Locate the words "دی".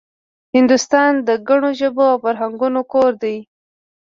3.23-3.37